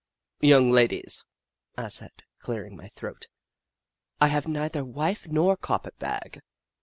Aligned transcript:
"Young 0.39 0.71
ladies," 0.71 1.25
I 1.77 1.89
said, 1.89 2.23
clearing 2.39 2.75
my 2.75 2.87
throat," 2.87 3.27
I 4.19 4.29
have 4.29 4.47
neither 4.47 4.83
wife 4.83 5.27
nor 5.27 5.55
carpet 5.55 5.99
bag. 5.99 6.39